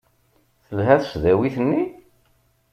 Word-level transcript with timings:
Telha 0.67 0.95
tesdawit-nni? 1.01 1.81